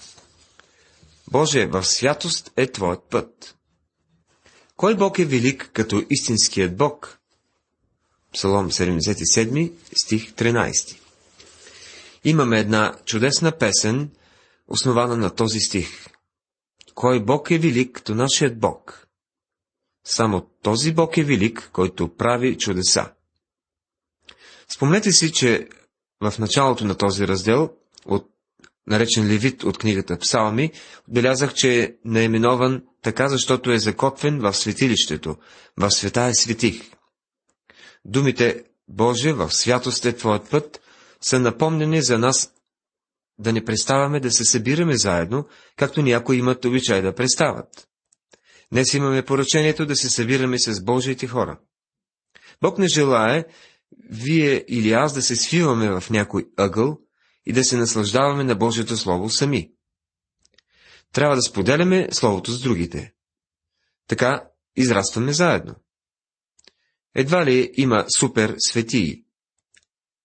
Боже, 1.30 1.66
в 1.66 1.84
святост 1.84 2.52
е 2.56 2.72
Твоят 2.72 3.02
път. 3.10 3.55
Кой 4.76 4.96
Бог 4.96 5.18
е 5.18 5.24
велик 5.24 5.70
като 5.72 6.02
истинският 6.10 6.76
Бог? 6.76 7.18
Псалом 8.32 8.70
77, 8.70 9.72
стих 10.04 10.32
13. 10.32 11.00
Имаме 12.24 12.60
една 12.60 12.96
чудесна 13.04 13.52
песен, 13.52 14.10
основана 14.68 15.16
на 15.16 15.34
този 15.34 15.60
стих. 15.60 16.06
Кой 16.94 17.24
Бог 17.24 17.50
е 17.50 17.58
велик 17.58 17.94
като 17.94 18.14
нашият 18.14 18.58
Бог? 18.58 19.08
Само 20.04 20.40
този 20.62 20.92
Бог 20.92 21.16
е 21.16 21.24
велик, 21.24 21.70
който 21.72 22.16
прави 22.16 22.58
чудеса. 22.58 23.12
Спомнете 24.68 25.12
си, 25.12 25.32
че 25.32 25.68
в 26.20 26.38
началото 26.38 26.84
на 26.84 26.94
този 26.94 27.28
раздел, 27.28 27.70
от, 28.06 28.30
наречен 28.86 29.28
Левит 29.28 29.64
от 29.64 29.78
книгата 29.78 30.18
Псалми, 30.18 30.72
отбелязах, 31.08 31.54
че 31.54 31.82
е 31.82 31.92
наименован 32.04 32.82
така, 33.02 33.28
защото 33.28 33.70
е 33.70 33.78
закотвен 33.78 34.40
в 34.40 34.54
светилището, 34.54 35.36
в 35.76 35.90
света 35.90 36.22
е 36.22 36.34
светих. 36.34 36.82
Думите 38.04 38.64
Боже, 38.88 39.32
в 39.32 39.52
святост 39.52 40.04
е 40.04 40.16
Твоят 40.16 40.50
път, 40.50 40.80
са 41.20 41.40
напомнени 41.40 42.02
за 42.02 42.18
нас 42.18 42.52
да 43.38 43.52
не 43.52 43.64
преставаме 43.64 44.20
да 44.20 44.30
се 44.30 44.44
събираме 44.44 44.96
заедно, 44.96 45.46
както 45.76 46.02
някои 46.02 46.36
имат 46.36 46.64
обичай 46.64 47.02
да 47.02 47.14
престават. 47.14 47.88
Днес 48.72 48.94
имаме 48.94 49.24
поръчението 49.24 49.86
да 49.86 49.96
се 49.96 50.10
събираме 50.10 50.58
с 50.58 50.82
Божиите 50.82 51.26
хора. 51.26 51.58
Бог 52.62 52.78
не 52.78 52.88
желае 52.88 53.44
вие 54.10 54.64
или 54.68 54.92
аз 54.92 55.14
да 55.14 55.22
се 55.22 55.36
свиваме 55.36 56.00
в 56.00 56.10
някой 56.10 56.48
ъгъл 56.56 56.98
и 57.46 57.52
да 57.52 57.64
се 57.64 57.76
наслаждаваме 57.76 58.44
на 58.44 58.54
Божието 58.54 58.96
Слово 58.96 59.30
сами. 59.30 59.70
Трябва 61.12 61.36
да 61.36 61.42
споделяме 61.42 62.08
Словото 62.12 62.52
с 62.52 62.60
другите. 62.60 63.12
Така 64.08 64.44
израстваме 64.76 65.32
заедно. 65.32 65.74
Едва 67.14 67.44
ли 67.46 67.70
има 67.76 68.04
супер 68.18 68.54
светии. 68.58 69.24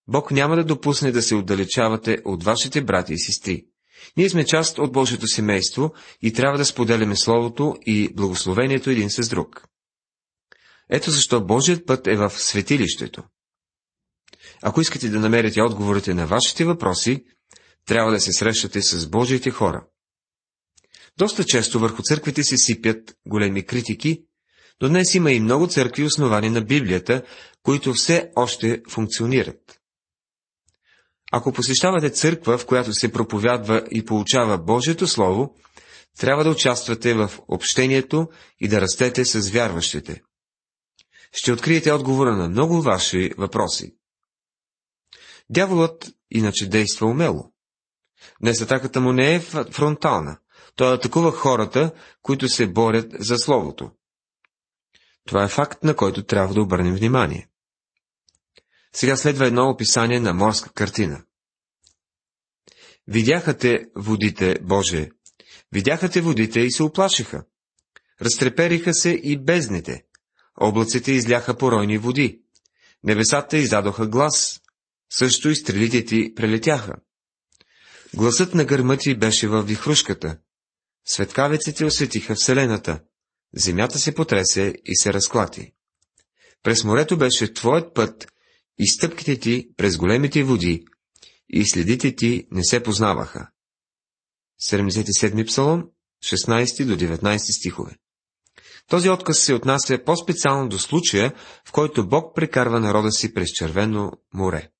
Бог 0.08 0.30
няма 0.30 0.56
да 0.56 0.64
допусне 0.64 1.12
да 1.12 1.22
се 1.22 1.34
отдалечавате 1.34 2.18
от 2.24 2.44
вашите 2.44 2.84
брати 2.84 3.12
и 3.14 3.18
сестри. 3.18 3.66
Ние 4.16 4.28
сме 4.28 4.44
част 4.44 4.78
от 4.78 4.92
Божието 4.92 5.26
семейство 5.26 5.92
и 6.22 6.32
трябва 6.32 6.58
да 6.58 6.64
споделяме 6.64 7.16
Словото 7.16 7.76
и 7.86 8.14
благословението 8.14 8.90
един 8.90 9.10
с 9.10 9.28
друг. 9.28 9.68
Ето 10.90 11.10
защо 11.10 11.44
Божият 11.44 11.86
път 11.86 12.06
е 12.06 12.16
в 12.16 12.30
светилището. 12.30 13.22
Ако 14.62 14.80
искате 14.80 15.08
да 15.08 15.20
намерите 15.20 15.62
отговорите 15.62 16.14
на 16.14 16.26
вашите 16.26 16.64
въпроси, 16.64 17.24
трябва 17.86 18.12
да 18.12 18.20
се 18.20 18.32
срещате 18.32 18.82
с 18.82 19.08
Божиите 19.08 19.50
хора. 19.50 19.84
Доста 21.18 21.44
често 21.44 21.80
върху 21.80 22.02
църквите 22.02 22.44
се 22.44 22.56
сипят 22.56 23.16
големи 23.26 23.66
критики, 23.66 24.22
но 24.80 24.88
днес 24.88 25.14
има 25.14 25.32
и 25.32 25.40
много 25.40 25.66
църкви, 25.66 26.04
основани 26.04 26.50
на 26.50 26.60
Библията, 26.60 27.22
които 27.62 27.92
все 27.94 28.30
още 28.36 28.82
функционират. 28.90 29.80
Ако 31.32 31.52
посещавате 31.52 32.10
църква, 32.10 32.58
в 32.58 32.66
която 32.66 32.92
се 32.92 33.12
проповядва 33.12 33.84
и 33.90 34.04
получава 34.04 34.58
Божието 34.58 35.06
Слово, 35.06 35.54
трябва 36.18 36.44
да 36.44 36.50
участвате 36.50 37.14
в 37.14 37.30
общението 37.48 38.28
и 38.60 38.68
да 38.68 38.80
растете 38.80 39.24
с 39.24 39.50
вярващите. 39.50 40.22
Ще 41.32 41.52
откриете 41.52 41.92
отговора 41.92 42.36
на 42.36 42.48
много 42.48 42.82
ваши 42.82 43.30
въпроси. 43.38 43.94
Дяволът 45.50 46.10
иначе 46.30 46.68
действа 46.68 47.06
умело. 47.06 47.52
Днес 48.40 48.60
атаката 48.60 49.00
му 49.00 49.12
не 49.12 49.34
е 49.34 49.40
фронтална. 49.40 50.38
Той 50.76 50.94
атакува 50.94 51.32
хората, 51.32 51.92
които 52.22 52.48
се 52.48 52.66
борят 52.66 53.12
за 53.18 53.38
Словото. 53.38 53.90
Това 55.26 55.44
е 55.44 55.48
факт, 55.48 55.84
на 55.84 55.96
който 55.96 56.22
трябва 56.22 56.54
да 56.54 56.62
обърнем 56.62 56.94
внимание. 56.94 57.48
Сега 58.92 59.16
следва 59.16 59.46
едно 59.46 59.70
описание 59.70 60.20
на 60.20 60.34
морска 60.34 60.72
картина. 60.72 61.24
Видяха 63.08 63.58
те 63.58 63.86
водите, 63.96 64.58
Боже, 64.62 65.10
видяха 65.72 66.10
те 66.10 66.20
водите 66.20 66.60
и 66.60 66.72
се 66.72 66.82
оплашиха. 66.82 67.44
Разтрепериха 68.20 68.94
се 68.94 69.10
и 69.10 69.38
бездните. 69.38 70.04
Облаците 70.60 71.12
изляха 71.12 71.58
поройни 71.58 71.98
води. 71.98 72.42
Небесата 73.04 73.56
издадоха 73.56 74.06
глас. 74.06 74.61
Също 75.18 75.48
и 75.48 75.56
стрелите 75.56 76.04
ти 76.04 76.32
прелетяха. 76.34 76.94
Гласът 78.14 78.54
на 78.54 78.64
гърма 78.64 78.96
ти 78.96 79.18
беше 79.18 79.48
във 79.48 79.68
вихрушката. 79.68 80.38
Светкавиците 81.04 81.84
осветиха 81.84 82.34
Вселената. 82.34 83.00
Земята 83.54 83.98
се 83.98 84.14
потресе 84.14 84.74
и 84.84 84.96
се 84.96 85.12
разклати. 85.12 85.72
През 86.62 86.84
морето 86.84 87.18
беше 87.18 87.54
твоят 87.54 87.94
път 87.94 88.26
и 88.78 88.86
стъпките 88.86 89.38
ти 89.38 89.68
през 89.76 89.96
големите 89.96 90.44
води, 90.44 90.84
и 91.48 91.68
следите 91.68 92.16
ти 92.16 92.46
не 92.50 92.64
се 92.64 92.82
познаваха. 92.82 93.50
77 94.70 95.46
псалом, 95.46 95.84
16 96.24 96.84
до 96.84 96.96
19 96.96 97.58
стихове. 97.58 97.96
Този 98.88 99.10
отказ 99.10 99.38
се 99.38 99.54
отнася 99.54 99.98
по-специално 100.06 100.68
до 100.68 100.78
случая, 100.78 101.34
в 101.68 101.72
който 101.72 102.08
Бог 102.08 102.36
прекарва 102.36 102.80
народа 102.80 103.10
си 103.10 103.34
през 103.34 103.50
червено 103.50 104.12
море. 104.34 104.70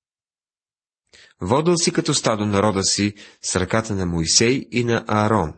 Водил 1.40 1.76
си 1.76 1.92
като 1.92 2.14
стадо 2.14 2.46
народа 2.46 2.84
си 2.84 3.14
с 3.42 3.56
ръката 3.56 3.94
на 3.94 4.06
Моисей 4.06 4.68
и 4.70 4.84
на 4.84 5.04
Аарон. 5.08 5.54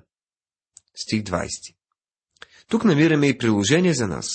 Стих 0.95 1.23
20. 1.23 1.49
Тук 2.69 2.85
намираме 2.85 3.27
и 3.27 3.39
приложение 3.39 3.95
за 3.95 4.09
нас. 4.09 4.29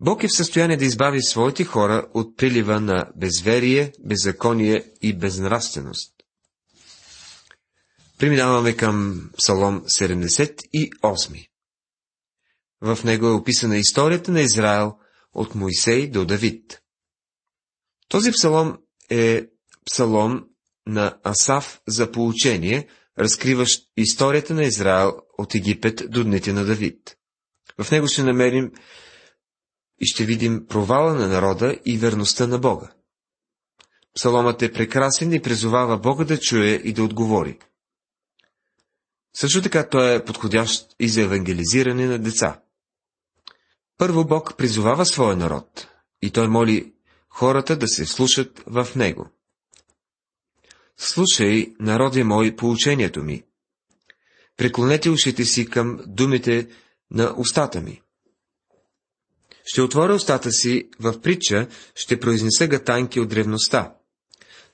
Бог 0.00 0.22
е 0.22 0.26
в 0.26 0.36
състояние 0.36 0.76
да 0.76 0.84
избави 0.84 1.22
своите 1.22 1.64
хора 1.64 2.08
от 2.14 2.36
прилива 2.36 2.80
на 2.80 3.10
безверие, 3.16 3.92
беззаконие 4.04 4.84
и 5.02 5.18
безнравственост. 5.18 6.14
Преминаваме 8.18 8.76
към 8.76 9.22
Псалом 9.38 9.80
78. 9.80 11.48
В 12.80 12.98
него 13.04 13.26
е 13.26 13.32
описана 13.32 13.78
историята 13.78 14.32
на 14.32 14.40
Израел 14.40 14.98
от 15.34 15.54
Моисей 15.54 16.10
до 16.10 16.24
Давид. 16.24 16.80
Този 18.08 18.32
псалом 18.32 18.78
е 19.10 19.46
псалом 19.86 20.44
на 20.86 21.18
Асав 21.24 21.80
за 21.88 22.12
получение, 22.12 22.88
разкриващ 23.18 23.82
историята 23.96 24.54
на 24.54 24.64
Израел 24.64 25.12
от 25.38 25.54
Египет 25.54 26.02
до 26.08 26.24
дните 26.24 26.52
на 26.52 26.64
Давид. 26.64 27.16
В 27.82 27.90
него 27.90 28.06
ще 28.06 28.22
намерим 28.22 28.72
и 29.98 30.06
ще 30.06 30.24
видим 30.24 30.66
провала 30.66 31.14
на 31.14 31.28
народа 31.28 31.78
и 31.84 31.98
верността 31.98 32.46
на 32.46 32.58
Бога. 32.58 32.92
Псаломът 34.14 34.62
е 34.62 34.72
прекрасен 34.72 35.32
и 35.32 35.42
призовава 35.42 35.98
Бога 35.98 36.24
да 36.24 36.40
чуе 36.40 36.80
и 36.84 36.92
да 36.92 37.04
отговори. 37.04 37.58
Също 39.36 39.62
така 39.62 39.88
той 39.88 40.14
е 40.14 40.24
подходящ 40.24 40.96
и 41.00 41.08
за 41.08 41.22
евангелизиране 41.22 42.06
на 42.06 42.18
деца. 42.18 42.60
Първо 43.98 44.24
Бог 44.24 44.56
призовава 44.56 45.06
своя 45.06 45.36
народ 45.36 45.88
и 46.22 46.30
той 46.30 46.48
моли 46.48 46.92
хората 47.28 47.76
да 47.76 47.88
се 47.88 48.04
вслушат 48.04 48.62
в 48.66 48.88
него. 48.96 49.28
Слушай, 51.02 51.74
народе 51.80 52.24
мой, 52.24 52.56
поучението 52.56 53.22
ми. 53.22 53.42
Преклонете 54.56 55.10
ушите 55.10 55.44
си 55.44 55.66
към 55.66 55.98
думите 56.06 56.68
на 57.10 57.34
устата 57.38 57.80
ми. 57.80 58.02
Ще 59.64 59.82
отворя 59.82 60.14
устата 60.14 60.52
си 60.52 60.88
в 61.00 61.20
притча, 61.20 61.68
ще 61.94 62.20
произнеса 62.20 62.66
гатанки 62.66 63.20
от 63.20 63.28
древността. 63.28 63.94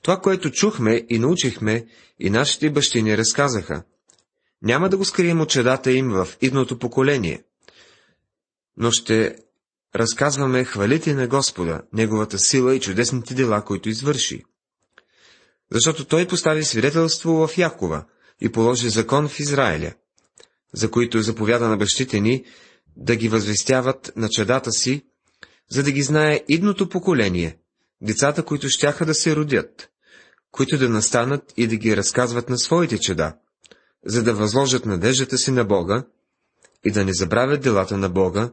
Това, 0.01 0.21
което 0.21 0.51
чухме 0.51 1.05
и 1.09 1.19
научихме, 1.19 1.87
и 2.19 2.29
нашите 2.29 2.69
бащи 2.69 3.03
ни 3.03 3.17
разказаха. 3.17 3.83
Няма 4.61 4.89
да 4.89 4.97
го 4.97 5.05
скрием 5.05 5.41
от 5.41 5.49
чедата 5.49 5.91
им 5.91 6.09
в 6.09 6.27
идното 6.41 6.79
поколение, 6.79 7.43
но 8.77 8.91
ще 8.91 9.35
разказваме 9.95 10.65
хвалите 10.65 11.13
на 11.13 11.27
Господа, 11.27 11.81
Неговата 11.93 12.39
сила 12.39 12.75
и 12.75 12.79
чудесните 12.79 13.33
дела, 13.33 13.65
които 13.65 13.89
извърши. 13.89 14.43
Защото 15.71 16.05
Той 16.05 16.27
постави 16.27 16.63
свидетелство 16.63 17.47
в 17.47 17.57
Якова 17.57 18.05
и 18.41 18.51
положи 18.51 18.89
закон 18.89 19.27
в 19.27 19.39
Израиля, 19.39 19.93
за 20.73 20.91
които 20.91 21.21
заповяда 21.21 21.67
на 21.67 21.77
бащите 21.77 22.19
ни 22.19 22.45
да 22.97 23.15
ги 23.15 23.29
възвестяват 23.29 24.11
на 24.15 24.29
чадата 24.29 24.71
си, 24.71 25.05
за 25.69 25.83
да 25.83 25.91
ги 25.91 26.01
знае 26.01 26.43
идното 26.47 26.89
поколение, 26.89 27.57
децата, 28.01 28.43
които 28.43 28.69
щяха 28.69 29.05
да 29.05 29.13
се 29.13 29.35
родят, 29.35 29.89
които 30.51 30.77
да 30.77 30.89
настанат 30.89 31.53
и 31.57 31.67
да 31.67 31.75
ги 31.75 31.97
разказват 31.97 32.49
на 32.49 32.57
своите 32.57 32.99
чеда, 32.99 33.35
за 34.05 34.23
да 34.23 34.33
възложат 34.33 34.85
надеждата 34.85 35.37
си 35.37 35.51
на 35.51 35.65
Бога 35.65 36.05
и 36.85 36.91
да 36.91 37.05
не 37.05 37.13
забравят 37.13 37.61
делата 37.61 37.97
на 37.97 38.09
Бога, 38.09 38.51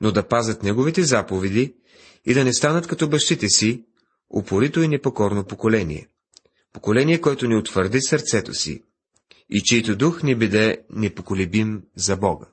но 0.00 0.12
да 0.12 0.28
пазят 0.28 0.62
Неговите 0.62 1.02
заповеди 1.02 1.74
и 2.24 2.34
да 2.34 2.44
не 2.44 2.52
станат 2.52 2.86
като 2.86 3.08
бащите 3.08 3.48
си, 3.48 3.84
упорито 4.30 4.82
и 4.82 4.88
непокорно 4.88 5.44
поколение. 5.44 6.08
Поколение, 6.78 7.20
което 7.20 7.46
ни 7.46 7.56
утвърди 7.56 8.00
сърцето 8.00 8.54
си 8.54 8.82
и 9.50 9.62
чието 9.62 9.96
дух 9.96 10.22
ни 10.22 10.34
биде 10.34 10.78
непоколебим 10.90 11.82
за 11.96 12.16
Бога. 12.16 12.46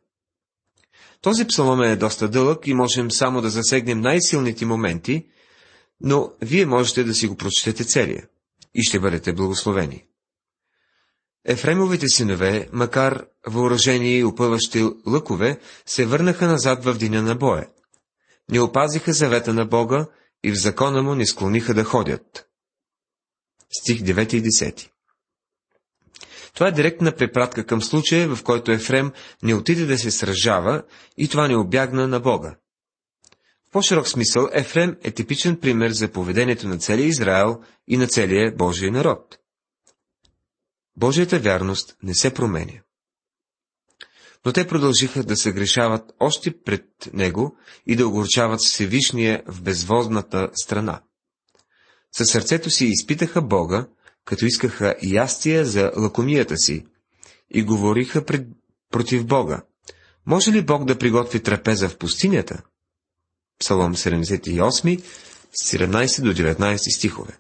Този 1.22 1.48
псалом 1.48 1.82
е 1.82 1.96
доста 1.96 2.30
дълъг 2.30 2.68
и 2.68 2.74
можем 2.74 3.12
само 3.12 3.42
да 3.42 3.50
засегнем 3.50 4.02
най-силните 4.02 4.66
моменти, 4.66 5.26
но 6.02 6.32
вие 6.42 6.66
можете 6.66 7.04
да 7.04 7.14
си 7.14 7.28
го 7.28 7.36
прочетете 7.36 7.84
целия 7.84 8.28
и 8.76 8.84
ще 8.84 9.00
бъдете 9.00 9.34
благословени. 9.34 10.06
Ефремовите 11.46 12.08
синове, 12.08 12.70
макар 12.74 13.26
въоръжени 13.48 14.18
и 14.18 14.24
опъващи 14.24 14.84
лъкове, 15.08 15.60
се 15.86 16.06
върнаха 16.06 16.48
назад 16.48 16.84
в 16.84 16.98
деня 16.98 17.22
на 17.22 17.36
боя. 17.36 17.68
Не 18.52 18.60
опазиха 18.60 19.14
завета 19.14 19.54
на 19.54 19.66
Бога 19.66 20.06
и 20.44 20.52
в 20.52 20.62
закона 20.62 21.04
му 21.04 21.16
не 21.16 21.26
склониха 21.26 21.74
да 21.74 21.84
ходят. 21.84 22.46
Стих 23.80 24.02
9 24.02 24.34
и 24.34 24.44
10 24.44 24.90
това 26.56 26.68
е 26.68 26.72
директна 26.72 27.16
препратка 27.16 27.66
към 27.66 27.82
случая, 27.82 28.36
в 28.36 28.44
който 28.44 28.72
Ефрем 28.72 29.12
не 29.44 29.54
отиде 29.56 29.86
да 29.86 29.98
се 29.98 30.12
сражава 30.12 30.84
и 31.18 31.28
това 31.28 31.48
не 31.48 31.58
обягна 31.58 32.08
на 32.08 32.20
Бога. 32.20 32.56
В 33.68 33.72
по-широк 33.72 34.08
смисъл, 34.08 34.50
Ефрем 34.54 34.98
е 35.04 35.12
типичен 35.12 35.60
пример 35.60 35.92
за 35.92 36.12
поведението 36.12 36.68
на 36.68 36.78
целия 36.78 37.06
Израел 37.06 37.62
и 37.88 37.98
на 37.98 38.08
целия 38.08 38.56
Божия 38.56 38.92
народ. 38.92 39.38
Божията 40.98 41.40
вярност 41.40 41.98
не 42.04 42.16
се 42.16 42.34
променя. 42.34 42.82
Но 44.46 44.54
те 44.54 44.68
продължиха 44.68 45.24
да 45.24 45.36
се 45.36 45.52
грешават 45.52 46.14
още 46.20 46.62
пред 46.62 46.86
него 47.14 47.58
и 47.88 47.96
да 47.96 48.08
огорчават 48.08 48.60
Всевишния 48.60 49.44
в 49.48 49.62
безводната 49.62 50.50
страна. 50.54 51.02
Със 52.18 52.30
сърцето 52.30 52.70
си 52.70 52.86
изпитаха 52.86 53.42
Бога, 53.42 53.88
като 54.26 54.46
искаха 54.46 54.96
ястия 55.04 55.66
за 55.66 55.92
лакомията 55.98 56.58
си 56.58 56.86
и 57.54 57.64
говориха 57.64 58.26
пред, 58.26 58.48
против 58.92 59.26
Бога, 59.26 59.62
Може 60.26 60.52
ли 60.52 60.62
Бог 60.62 60.86
да 60.86 60.98
приготви 60.98 61.44
трапеза 61.44 61.90
в 61.90 61.98
пустинята? 61.98 62.62
Псалом 63.60 63.96
78, 63.96 65.04
17 65.64 66.22
до 66.22 66.34
19 66.34 66.96
стихове. 66.96 67.38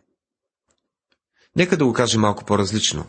Нека 1.55 1.77
да 1.77 1.85
го 1.85 1.93
кажем 1.93 2.21
малко 2.21 2.45
по-различно. 2.45 3.05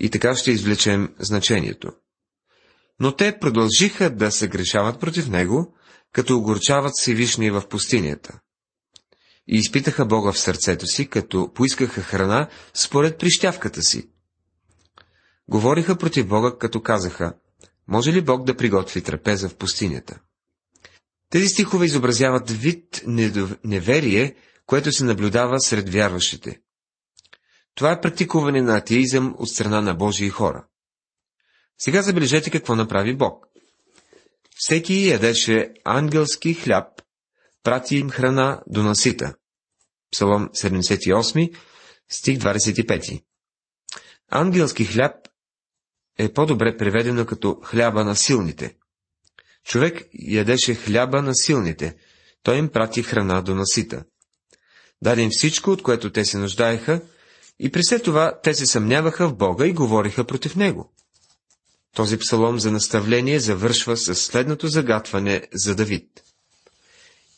И 0.00 0.10
така 0.10 0.36
ще 0.36 0.50
извлечем 0.50 1.14
значението. 1.18 1.92
Но 3.00 3.16
те 3.16 3.38
продължиха 3.38 4.10
да 4.10 4.30
се 4.30 4.48
грешават 4.48 5.00
против 5.00 5.28
него, 5.28 5.74
като 6.12 6.36
огорчават 6.36 6.92
Всевишния 6.96 7.52
в 7.52 7.68
пустинята. 7.68 8.40
И 9.48 9.58
изпитаха 9.58 10.06
Бога 10.06 10.32
в 10.32 10.38
сърцето 10.38 10.86
си, 10.86 11.08
като 11.08 11.52
поискаха 11.54 12.00
храна 12.00 12.48
според 12.74 13.18
прищявката 13.18 13.82
си. 13.82 14.10
Говориха 15.48 15.96
против 15.96 16.26
Бога, 16.26 16.58
като 16.58 16.82
казаха, 16.82 17.34
може 17.88 18.12
ли 18.12 18.22
Бог 18.22 18.44
да 18.44 18.56
приготви 18.56 19.02
трапеза 19.02 19.48
в 19.48 19.56
пустинята? 19.56 20.20
Тези 21.30 21.48
стихове 21.48 21.86
изобразяват 21.86 22.50
вид 22.50 23.02
неверие, 23.64 24.34
което 24.66 24.92
се 24.92 25.04
наблюдава 25.04 25.60
сред 25.60 25.88
вярващите. 25.88 26.60
Това 27.74 27.92
е 27.92 28.00
практикуване 28.00 28.62
на 28.62 28.76
атеизъм 28.76 29.34
от 29.38 29.48
страна 29.48 29.80
на 29.80 29.94
Божии 29.94 30.28
хора. 30.28 30.66
Сега 31.78 32.02
забележете 32.02 32.50
какво 32.50 32.76
направи 32.76 33.16
Бог. 33.16 33.46
Всеки 34.56 35.08
ядеше 35.08 35.72
ангелски 35.84 36.54
хляб, 36.54 37.02
прати 37.62 37.96
им 37.96 38.10
храна 38.10 38.62
до 38.66 38.82
насита. 38.82 39.34
Псалом 40.12 40.48
78, 40.48 41.54
стих 42.08 42.38
25. 42.38 43.22
Ангелски 44.30 44.84
хляб 44.84 45.28
е 46.18 46.32
по-добре 46.32 46.76
преведено 46.76 47.26
като 47.26 47.60
хляба 47.64 48.04
на 48.04 48.16
силните. 48.16 48.76
Човек 49.64 50.08
ядеше 50.12 50.74
хляба 50.74 51.22
на 51.22 51.34
силните, 51.34 51.96
той 52.42 52.56
им 52.56 52.68
прати 52.68 53.02
храна 53.02 53.42
до 53.42 53.54
насита. 53.54 54.04
Даде 55.02 55.22
им 55.22 55.30
всичко, 55.30 55.70
от 55.70 55.82
което 55.82 56.12
те 56.12 56.24
се 56.24 56.38
нуждаеха, 56.38 57.00
и 57.58 57.72
при 57.72 57.84
след 57.84 58.04
това 58.04 58.40
те 58.42 58.54
се 58.54 58.66
съмняваха 58.66 59.28
в 59.28 59.36
Бога 59.36 59.66
и 59.66 59.72
говориха 59.72 60.24
против 60.24 60.56
Него. 60.56 60.92
Този 61.94 62.18
псалом 62.18 62.58
за 62.58 62.72
наставление 62.72 63.40
завършва 63.40 63.96
с 63.96 64.14
следното 64.14 64.68
загатване 64.68 65.42
за 65.52 65.74
Давид. 65.74 66.22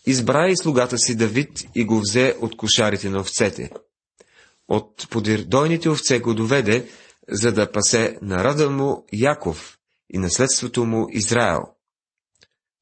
Избра 0.06 0.48
и 0.48 0.56
слугата 0.56 0.98
си 0.98 1.16
Давид 1.16 1.64
и 1.74 1.84
го 1.84 2.00
взе 2.00 2.36
от 2.40 2.56
кошарите 2.56 3.10
на 3.10 3.20
овцете. 3.20 3.70
От 4.68 5.08
подирдойните 5.10 5.88
овце 5.88 6.18
го 6.18 6.34
доведе, 6.34 6.88
за 7.28 7.52
да 7.52 7.72
пасе 7.72 8.18
народа 8.22 8.70
му 8.70 9.04
Яков 9.12 9.78
и 10.10 10.18
наследството 10.18 10.84
му 10.84 11.06
Израел. 11.10 11.60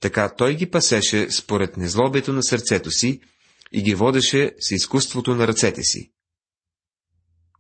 Така 0.00 0.35
той 0.35 0.54
ги 0.54 0.70
пасеше 0.70 1.31
според 1.31 1.76
незлобието 1.76 2.33
на 2.33 2.42
сърцето 2.42 2.90
си 2.90 3.20
и 3.72 3.83
ги 3.83 3.94
водеше 3.94 4.52
с 4.61 4.70
изкуството 4.70 5.35
на 5.35 5.46
ръцете 5.46 5.83
си. 5.83 6.12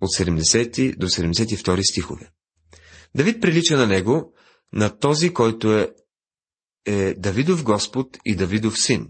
От 0.00 0.10
70 0.10 0.96
до 0.96 1.06
72 1.06 1.90
стихове. 1.90 2.30
Давид 3.14 3.42
прилича 3.42 3.76
на 3.76 3.86
него, 3.86 4.32
на 4.72 4.98
този, 4.98 5.34
който 5.34 5.78
е, 5.78 5.90
е 6.86 7.14
Давидов 7.14 7.64
Господ 7.64 8.18
и 8.24 8.36
Давидов 8.36 8.80
син. 8.80 9.08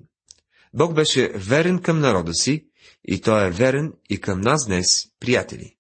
Бог 0.74 0.94
беше 0.94 1.33
верен 1.35 1.83
към 1.83 2.00
народа 2.00 2.35
си 2.35 2.66
и 3.04 3.20
той 3.20 3.46
е 3.46 3.50
верен 3.50 3.92
и 4.11 4.20
към 4.20 4.40
нас 4.40 4.66
днес, 4.66 4.87
приятели. 5.20 5.76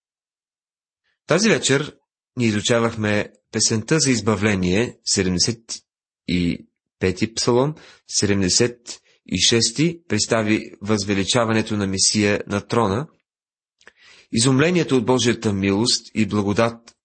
Тази 1.26 1.48
вечер 1.48 1.96
ни 2.36 2.44
изучавахме 2.44 3.32
песента 3.52 3.98
за 3.98 4.10
избавление, 4.10 4.98
75-ти 5.14 7.34
псалом, 7.34 7.74
76-ти 8.20 10.02
представи 10.08 10.72
възвеличаването 10.80 11.76
на 11.76 11.86
Месия 11.86 12.40
на 12.46 12.60
трона, 12.60 13.08
изумлението 14.32 14.96
от 14.96 15.06
Божията 15.06 15.52
милост 15.52 16.10
и 16.14 16.26
благодат 16.26 16.96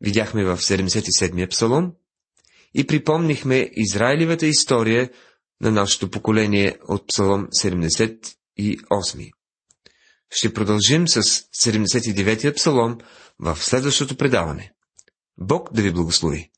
видяхме 0.00 0.44
в 0.44 0.56
77-я 0.56 1.48
псалом 1.48 1.92
и 2.74 2.86
припомнихме 2.86 3.70
Израилевата 3.72 4.46
история 4.46 5.10
на 5.60 5.70
нашето 5.70 6.10
поколение 6.10 6.78
от 6.88 7.06
псалом 7.06 7.46
78. 7.46 9.30
Ще 10.30 10.54
продължим 10.54 11.08
с 11.08 11.22
79-я 11.22 12.54
псалом 12.54 12.98
в 13.38 13.56
следващото 13.56 14.16
предаване. 14.16 14.72
Бог 15.38 15.72
да 15.72 15.82
ви 15.82 15.92
благослови! 15.92 16.50